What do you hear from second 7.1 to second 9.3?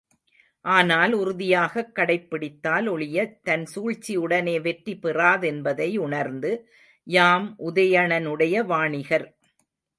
யாம் உதயணனுடைய வாணிகர்.